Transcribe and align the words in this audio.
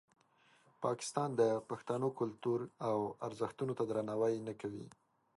پاکستان 0.83 1.29
د 1.41 1.43
پښتنو 1.69 2.07
کلتور 2.19 2.59
او 2.89 2.97
ارزښتونو 3.27 3.73
ته 3.77 3.83
درناوی 3.89 4.35
نه 4.47 4.53
کوي. 4.61 4.85